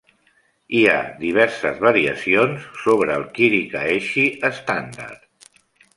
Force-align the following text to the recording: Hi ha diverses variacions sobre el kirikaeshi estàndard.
Hi 0.77 0.79
ha 0.93 0.95
diverses 1.19 1.77
variacions 1.83 2.65
sobre 2.85 3.19
el 3.19 3.27
kirikaeshi 3.37 4.25
estàndard. 4.51 5.59